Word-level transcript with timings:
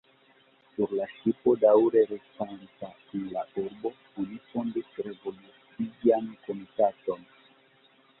Sur 0.75 0.93
la 0.99 1.07
ŝipo, 1.15 1.51
daŭre 1.63 2.01
restanta 2.11 2.89
en 3.19 3.27
la 3.33 3.43
urbo, 3.65 3.91
oni 4.23 4.39
fondis 4.53 4.89
revolucian 5.09 6.31
komitaton. 6.47 7.23